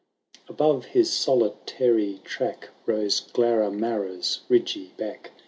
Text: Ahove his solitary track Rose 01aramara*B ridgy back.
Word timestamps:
Ahove 0.49 0.85
his 0.85 1.13
solitary 1.13 2.21
track 2.23 2.69
Rose 2.87 3.21
01aramara*B 3.21 4.39
ridgy 4.49 4.93
back. 4.97 5.29